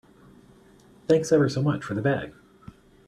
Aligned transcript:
Thanks 1.07 1.31
ever 1.31 1.47
so 1.47 1.61
much 1.61 1.83
for 1.83 1.93
the 1.93 2.01
bag. 2.01 2.33